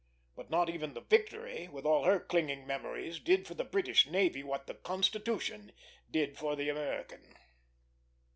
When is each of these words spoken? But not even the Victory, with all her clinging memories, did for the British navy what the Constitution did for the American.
But 0.35 0.49
not 0.49 0.67
even 0.67 0.95
the 0.95 1.01
Victory, 1.01 1.67
with 1.67 1.85
all 1.85 2.05
her 2.05 2.19
clinging 2.19 2.65
memories, 2.65 3.19
did 3.19 3.45
for 3.45 3.53
the 3.53 3.63
British 3.63 4.07
navy 4.07 4.41
what 4.41 4.65
the 4.65 4.73
Constitution 4.73 5.73
did 6.09 6.39
for 6.39 6.55
the 6.55 6.69
American. 6.69 7.35